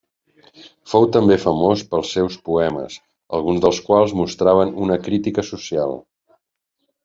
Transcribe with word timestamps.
Fou 0.93 1.03
també 1.17 1.37
famós 1.43 1.83
pels 1.91 2.15
seus 2.17 2.39
poemes, 2.49 2.97
alguns 3.41 3.63
dels 3.69 3.83
quals 3.91 4.17
mostraven 4.23 4.75
una 4.87 5.01
crítica 5.09 5.49
social. 5.55 5.99